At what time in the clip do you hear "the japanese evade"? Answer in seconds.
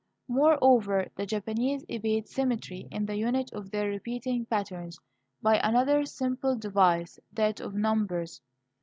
1.15-2.27